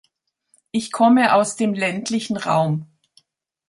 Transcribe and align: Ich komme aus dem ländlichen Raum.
Ich 0.71 0.91
komme 0.91 1.31
aus 1.35 1.57
dem 1.57 1.75
ländlichen 1.75 2.35
Raum. 2.35 2.87